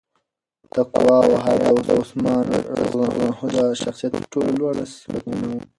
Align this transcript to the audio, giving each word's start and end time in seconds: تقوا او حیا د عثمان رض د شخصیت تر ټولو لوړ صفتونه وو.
تقوا 0.73 1.15
او 1.25 1.31
حیا 1.45 1.71
د 1.87 1.89
عثمان 2.01 2.45
رض 2.79 2.93
د 3.55 3.57
شخصیت 3.81 4.11
تر 4.15 4.23
ټولو 4.33 4.49
لوړ 4.59 4.73
صفتونه 4.99 5.45
وو. 5.49 5.59